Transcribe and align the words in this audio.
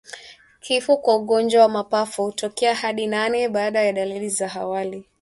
Kifo 0.59 0.97
kwa 0.97 1.15
ugonjwa 1.15 1.61
wa 1.61 1.69
mapafu 1.69 2.23
hutokea 2.25 2.75
hadi 2.75 3.07
nane 3.07 3.49
baada 3.49 3.83
ya 3.83 3.93
dalili 3.93 4.29
za 4.29 4.53
awali 4.55 5.09